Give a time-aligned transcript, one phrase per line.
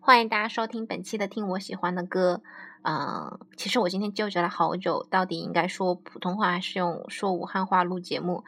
[0.00, 2.42] 欢迎大家收听本期的《听我喜欢的歌》。
[2.82, 8.44] 呃，其实我今天纠结了好久，到底应该说普通话还是用说武汉话录节目。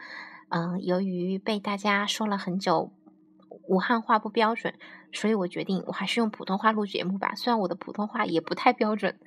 [0.49, 2.93] 嗯，由于被大家说了很久
[3.69, 4.75] 武汉话不标准，
[5.13, 7.35] 所以我决定我还是用普通话录节目吧。
[7.37, 9.19] 虽然我的普通话也不太标准，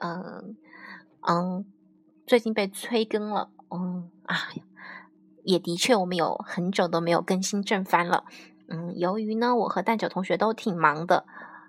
[0.00, 0.56] 嗯
[1.20, 1.64] 嗯，
[2.26, 4.36] 最近被催更了，嗯啊，
[5.42, 8.24] 也的确我们有很久都没有更新正番了。
[8.68, 11.26] 嗯，由于呢，我和蛋九同学都挺忙的，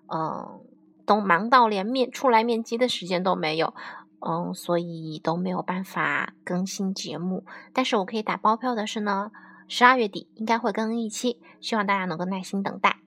[0.08, 0.62] 嗯，
[1.06, 3.74] 都忙到连面出来面基的时间都没有，
[4.20, 7.46] 嗯，所以都没有办法更新节目。
[7.74, 9.32] 但是我可以打包票的是呢，
[9.68, 13.00] 十二月底应该会更一期，希望大家能够耐心等待。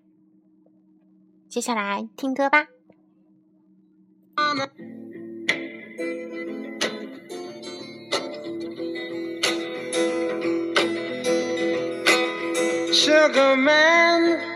[1.48, 2.66] 接下来听歌吧。
[12.92, 14.55] Sugar man,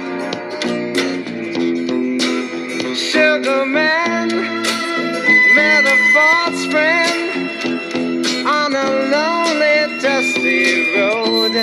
[2.95, 4.27] Sugar man
[5.55, 7.49] met a false friend
[8.45, 11.55] on a lonely, dusty road.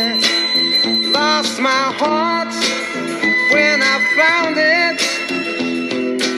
[1.12, 2.54] Lost my heart
[3.52, 5.00] when I found it.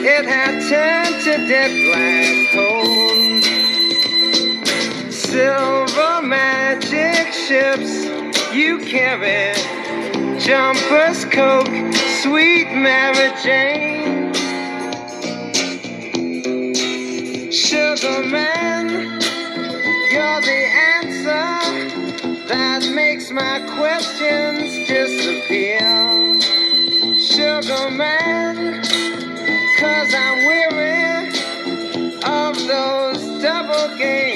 [0.03, 3.11] It had turned to dead black coal.
[5.09, 8.05] Silver magic ships
[8.53, 9.53] you carry,
[10.37, 14.20] jumpers, coke, sweet Mary Jane.
[18.29, 18.89] Man,
[20.11, 20.61] you're the
[20.95, 26.39] answer that makes my questions disappear.
[27.19, 28.83] Sugar man,
[29.79, 31.29] cause I'm weary
[32.23, 34.30] of those double games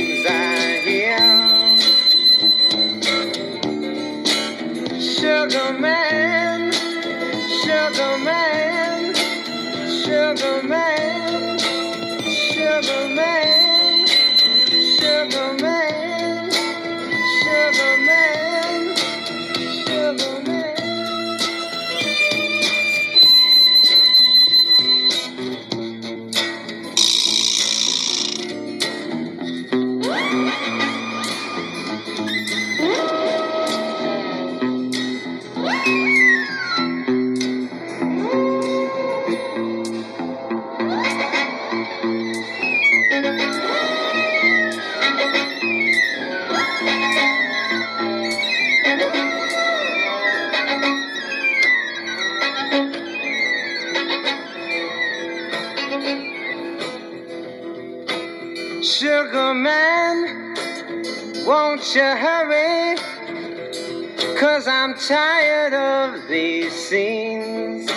[64.40, 67.90] Cause I'm tired of these scenes.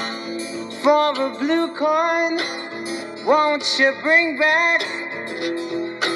[0.82, 2.38] For a blue coin,
[3.26, 4.84] won't you bring back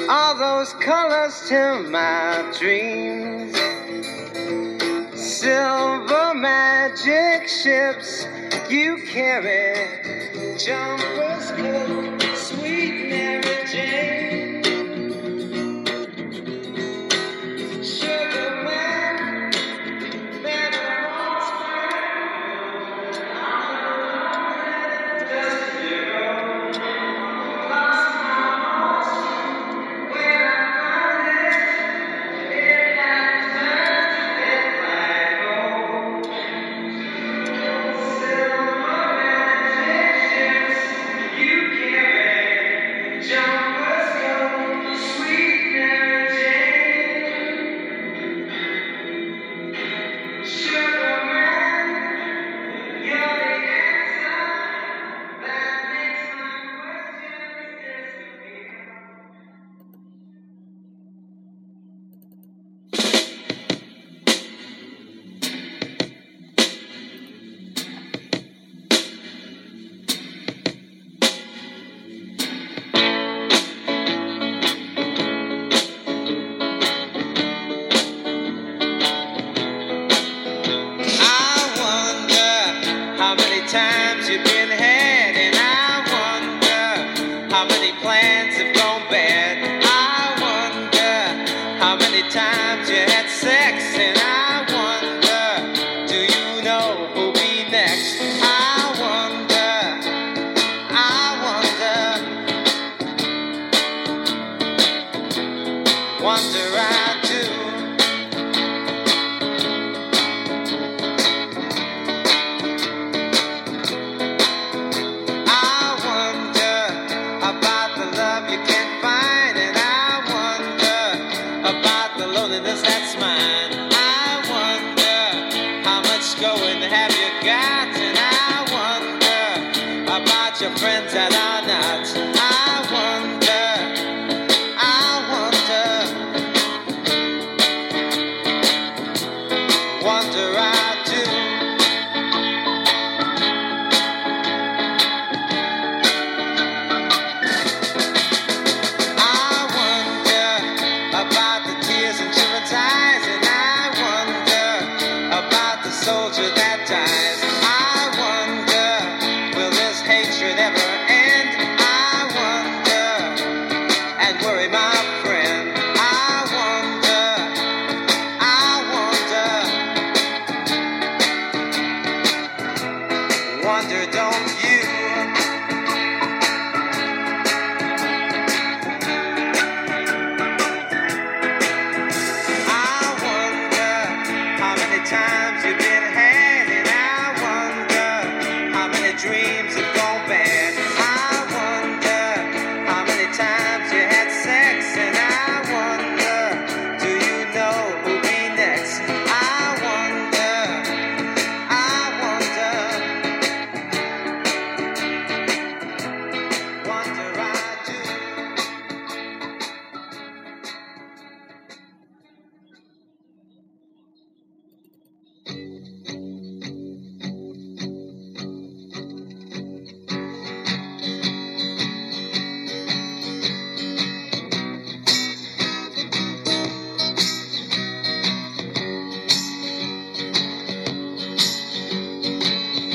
[0.09, 3.53] all those colors to my dreams?
[5.13, 8.25] Silver magic ships
[8.69, 11.51] you carry, jumpers,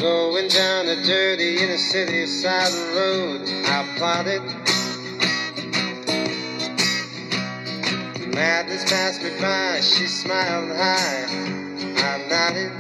[0.01, 4.43] Going down a dirty inner city side road, I plotted.
[8.33, 11.27] Madness passed me by, she smiled high,
[11.97, 12.73] I nodded.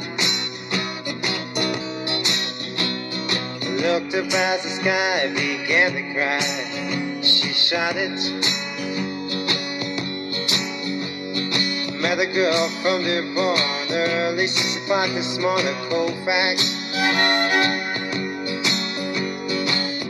[3.82, 8.16] Looked up as the sky began to cry, she shot it.
[12.00, 13.58] Met a girl from Dearborn
[13.90, 16.77] early six o'clock this morning, Colfax.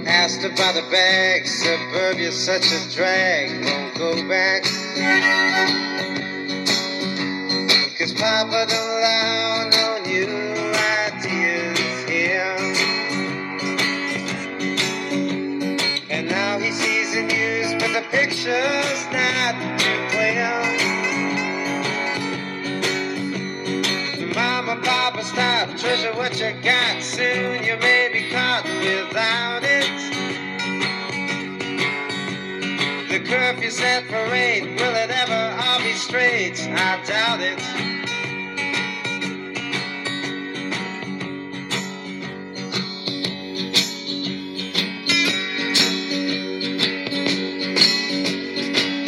[0.07, 4.65] Asked about the bag, suburbia's such a drag, won't go back.
[7.99, 9.58] Cause Papa don't allow
[34.07, 36.61] will it ever all be straight?
[36.71, 37.59] I doubt it.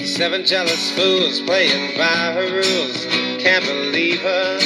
[0.07, 3.07] Seven jealous fools playing by her rules.
[3.41, 4.59] Can't believe her.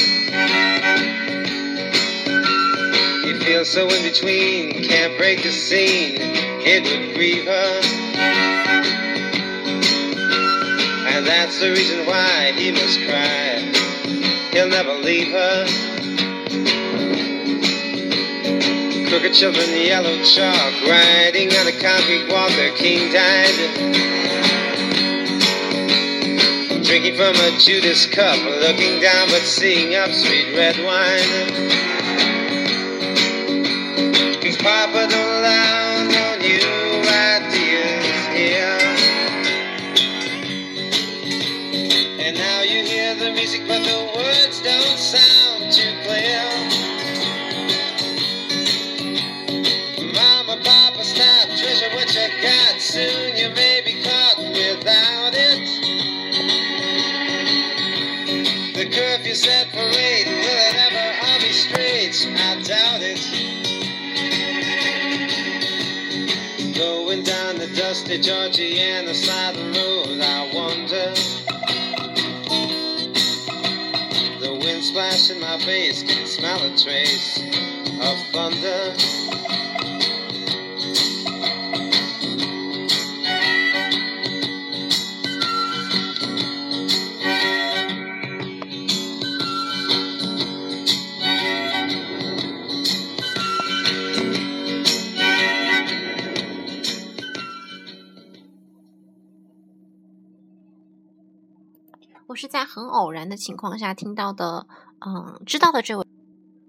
[3.26, 6.16] You feel so in between, can't break the scene.
[6.19, 9.03] It would grieve her.
[11.25, 13.57] And that's the reason why he must cry.
[14.52, 15.64] He'll never leave her.
[19.09, 22.50] Crooked children, yellow chalk, riding on a concrete walk.
[22.50, 23.57] Their king died.
[26.85, 31.84] Drinking from a Judas cup, looking down but seeing up sweet red wine.
[44.64, 46.40] Don't sound too clear.
[50.14, 52.80] Mama, Papa, stop, treasure what you got.
[52.80, 55.68] Soon you may be caught without it.
[58.75, 60.26] The curfew set for eight.
[60.26, 62.26] Will it ever all be straight?
[62.35, 63.21] I doubt it.
[66.75, 71.34] Going down the dusty Georgiana side of the road, I wonder.
[74.85, 77.38] Splash in my face, can smell a trace
[78.03, 79.63] of thunder.
[102.35, 104.67] 我是在很偶然的情况下听到的，
[105.07, 106.05] 嗯，知道的这位。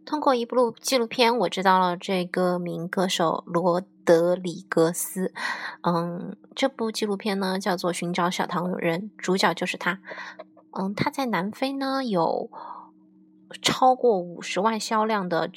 [0.05, 5.33] 通过一部纪录片，我知道了这个名歌手罗德里格斯。
[5.81, 9.99] 嗯，这部纪录片呢叫做《寻找小糖人》，主角就是他。
[10.73, 12.51] 嗯，他在南非呢有
[13.59, 15.49] 超过五十万销量的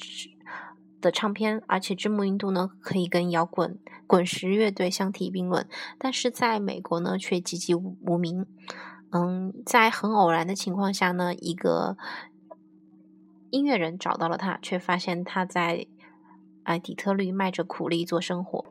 [0.99, 5.69] 的唱片，而且知名度呢可以跟摇滚滚石乐队相提并论。
[5.99, 8.47] 但是在美国呢却籍籍无名。
[9.11, 11.97] 嗯，在很偶然的情况下呢，一个
[13.49, 15.87] 音乐人找到了他，却发现他在
[16.63, 18.65] 哎底特律卖着苦力做生活。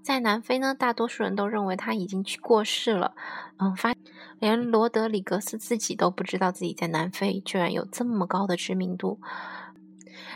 [0.00, 3.14] 在南非呢，大多数人都认为他已经去过世了。
[3.58, 3.94] 嗯，发
[4.38, 9.20] 连罗德里格斯自己都不知道自己在南非居然有这么高的知名度。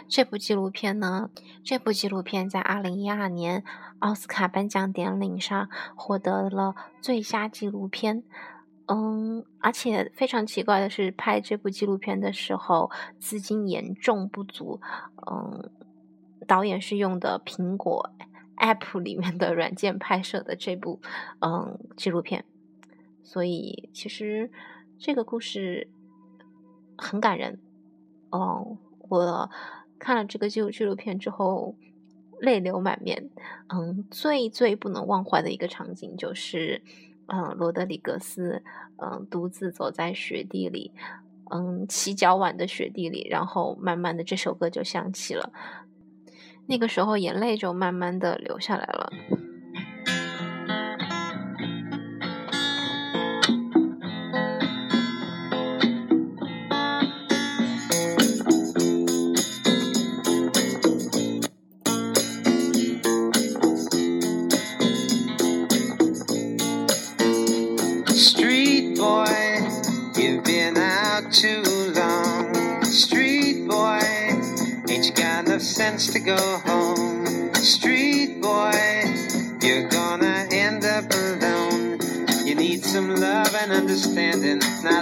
[0.09, 1.31] 这部纪录片呢，
[1.65, 3.65] 这部纪录片在二零一二年
[4.01, 8.25] 奥斯卡颁奖典礼上获得了最佳纪录片。
[8.87, 14.81] 嗯，而且非常奇怪的是，拍这部纪录片的时候资金严重不足。
[15.31, 15.71] 嗯，
[16.47, 18.11] 导演是用的苹果
[18.57, 21.01] App 里面的软件拍摄的这部
[21.41, 22.45] 嗯纪录片，
[23.23, 24.51] 所以其实
[24.99, 25.89] 这个故事
[26.99, 27.61] 很感人。
[28.31, 29.49] 哦，我
[29.99, 31.77] 看了这个纪录纪录片之后
[32.41, 33.31] 泪流满面。
[33.69, 36.83] 嗯，最最不能忘怀的一个场景就是。
[37.35, 38.63] 嗯，罗德里格斯，
[38.97, 40.93] 嗯，独自走在雪地里，
[41.51, 45.51] 嗯，起脚晚的雪地里，然后慢慢的这首歌就响起了，
[46.67, 49.11] 那个时候眼泪就慢慢的流下来了。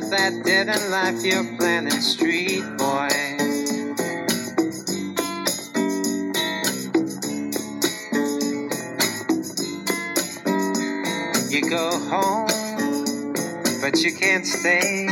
[0.00, 2.00] Understanding, that dead end life you're planning.
[2.00, 3.08] Street boy.
[11.50, 13.34] You go home,
[13.80, 15.06] but you can't stay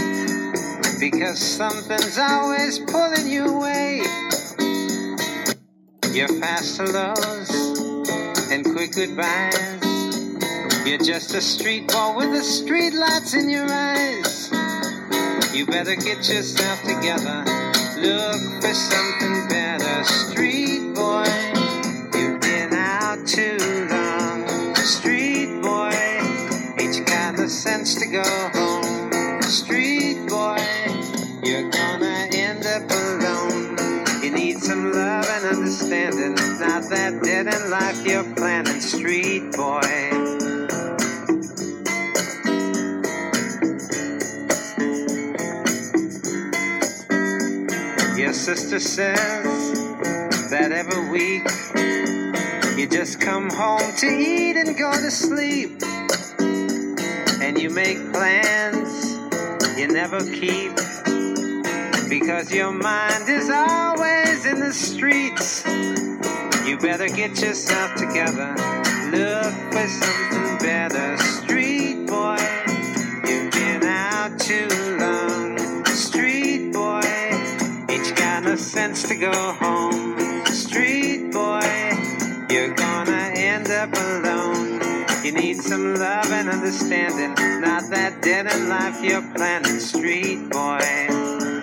[1.00, 4.02] because something's always pulling you away.
[6.12, 7.50] Your fast hellos
[8.50, 9.84] and quick goodbyes.
[10.86, 14.47] You're just a street boy with the street lights in your eyes.
[15.58, 17.42] You better get yourself together.
[17.98, 20.04] Look for something better.
[20.04, 21.26] Street boy,
[22.14, 23.58] you've been out too
[23.90, 24.76] long.
[24.76, 25.90] Street boy,
[26.78, 28.22] ain't you got the sense to go
[28.54, 29.42] home?
[29.42, 30.64] Street boy,
[31.42, 34.22] you're gonna end up alone.
[34.22, 36.36] You need some love and understanding.
[36.60, 39.97] Not that dead end life you're planning, street boy.
[48.56, 51.44] Sister says that every week
[52.78, 55.82] you just come home to eat and go to sleep.
[57.42, 59.18] And you make plans
[59.76, 60.74] you never keep
[62.08, 65.66] because your mind is always in the streets.
[66.66, 68.54] You better get yourself together.
[69.12, 71.18] Look for something better.
[71.18, 72.38] Street boy,
[78.78, 80.16] sense to go home?
[80.46, 81.68] Street boy,
[82.48, 84.78] you're gonna end up alone.
[85.24, 89.80] You need some love and understanding, not that dead end life you're planning.
[89.80, 91.57] Street boy.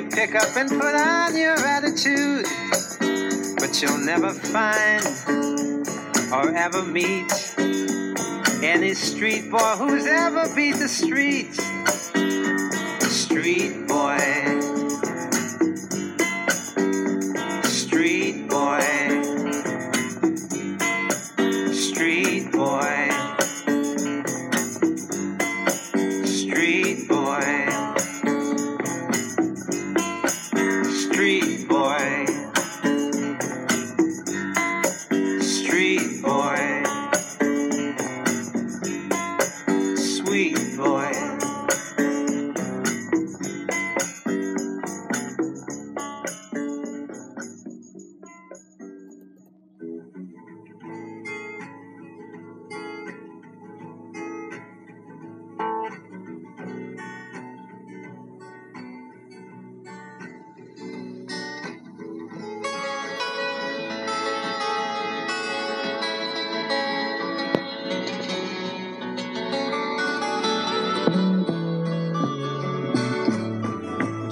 [0.00, 2.46] You pick up and put on your attitude.
[3.58, 5.04] But you'll never find
[6.32, 7.30] or ever meet
[8.62, 11.69] any street boy who's ever beat the street.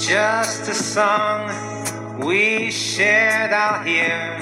[0.08, 4.38] Just a song we shared out here.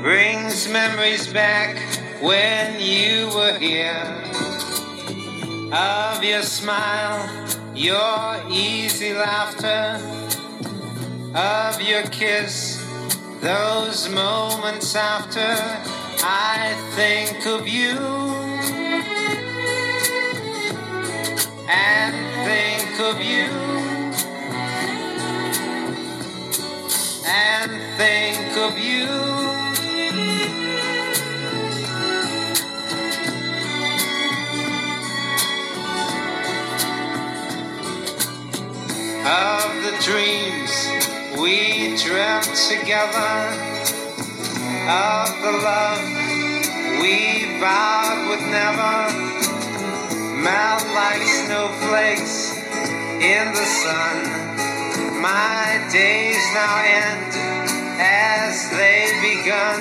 [0.00, 1.76] Brings memories back
[2.22, 4.02] when you were here.
[5.74, 7.20] Of your smile,
[7.74, 10.00] your easy laughter,
[11.34, 12.82] of your kiss,
[13.42, 15.54] those moments after
[16.24, 17.98] I think of you
[21.68, 22.14] and
[22.46, 23.79] think of you
[40.10, 40.88] dreams
[41.40, 43.34] we dreamt together,
[44.90, 46.02] of the love
[47.00, 48.96] we vowed would never
[50.42, 52.56] melt like snowflakes
[53.22, 54.16] in the sun.
[55.22, 57.32] My days now end
[58.00, 59.80] as they begun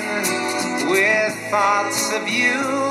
[0.91, 2.88] with thoughts of you.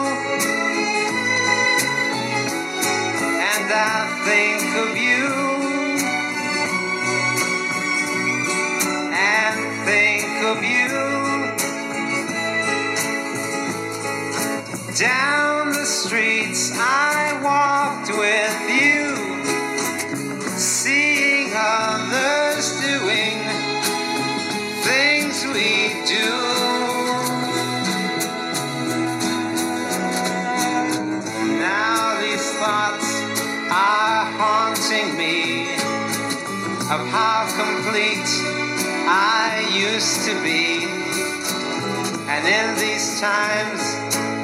[42.39, 43.81] And in these times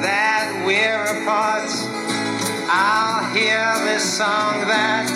[0.03, 1.71] that we're apart,
[2.67, 5.07] I'll hear this song that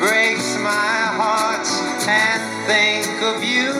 [0.00, 1.68] breaks my heart
[2.08, 3.74] and think of you.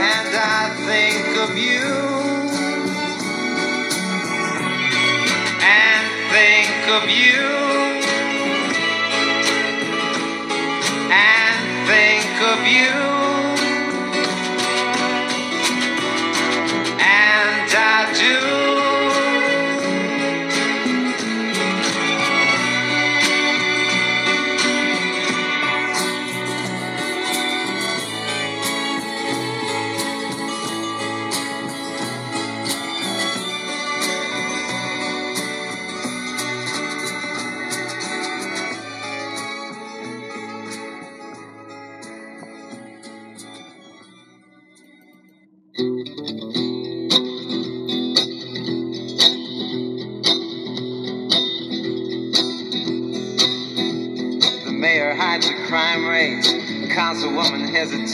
[0.00, 1.84] And I think of you.
[5.60, 7.55] And think of you.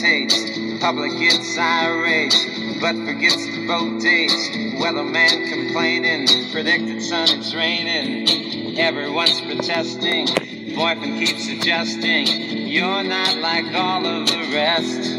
[0.03, 0.81] Hesitates.
[0.81, 2.35] Public gets irate,
[2.81, 4.31] but forgets to vote date.
[4.77, 6.27] Weatherman complaining.
[6.51, 8.77] Predicted sun, it's raining.
[8.77, 10.27] Everyone's protesting.
[10.75, 12.27] Boyfriend keeps adjusting.
[12.67, 15.09] You're not like all of the rest.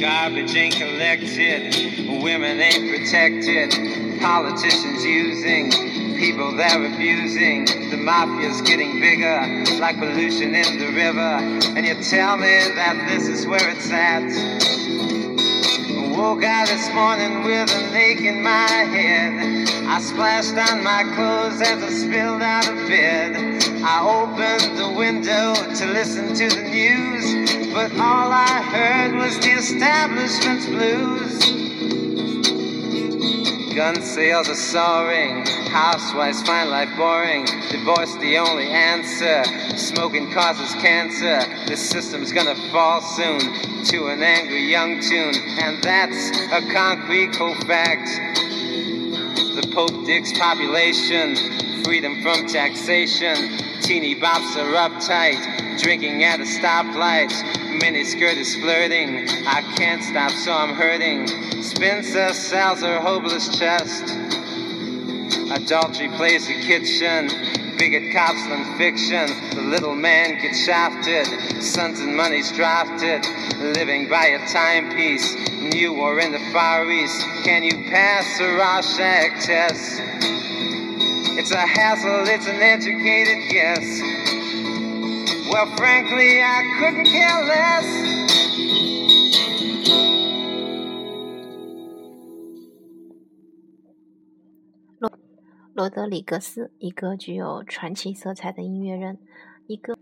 [0.00, 7.66] Garbage ain't collected, women ain't protected, politicians using people they're abusing.
[7.66, 11.20] The mafia's getting bigger, like pollution in the river.
[11.76, 14.22] And you tell me that this is where it's at.
[15.92, 19.68] I woke out this morning with an ache in my head.
[19.86, 23.36] I splashed on my clothes as I spilled out of bed.
[23.84, 29.50] I opened the window to listen to the news, but all I heard was the
[29.50, 31.65] establishment's blues.
[33.76, 39.44] Gun sales are soaring, housewives find life boring, divorce the only answer,
[39.76, 43.38] smoking causes cancer, the system's gonna fall soon
[43.84, 48.08] to an angry young tune, and that's a concrete cold fact.
[49.56, 51.36] The Pope digs population,
[51.84, 53.58] freedom from taxation.
[53.82, 57.30] Teeny bops are uptight, drinking at a stoplight.
[57.80, 61.26] Miniskirt is flirting, I can't stop, so I'm hurting.
[61.62, 64.16] Spencer sells her hopeless chest.
[65.50, 67.28] Adultery plays the kitchen.
[67.78, 69.28] Bigot cops learn fiction.
[69.54, 71.26] The little man gets shafted.
[71.62, 73.26] Sons and money's drafted.
[73.58, 75.34] Living by a timepiece.
[75.60, 77.20] New war in the Far East.
[77.44, 80.00] Can you pass a Rorschach test?
[81.38, 84.35] It's a hassle, it's an educated guess.
[85.48, 87.86] Well, frankly, I couldn't care less.
[95.72, 99.18] 罗德里格斯，一个具有传奇色彩的音乐人，
[99.66, 99.96] 一个。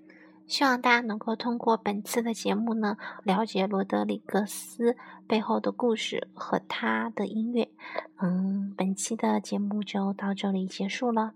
[0.47, 4.95] 希望大家能够通过本次的节目呢，了解罗德里格斯
[5.27, 7.71] 背后的故事和他的音乐。
[8.21, 11.33] 嗯，本期的节目就到这里结束了，